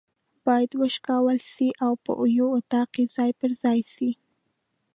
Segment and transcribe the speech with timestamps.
[0.45, 4.11] بايد وشکول سي او په یو اطاق کي ځای پر ځای سي